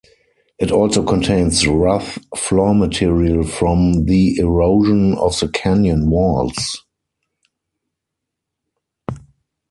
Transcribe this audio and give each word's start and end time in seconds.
It 0.57 0.71
also 0.71 1.03
contains 1.05 1.67
rough 1.67 2.17
floor 2.35 2.73
material 2.73 3.43
from 3.43 4.05
the 4.05 4.35
erosion 4.39 5.13
of 5.13 5.39
the 5.39 5.47
canyon 5.47 6.09
walls. 6.09 6.83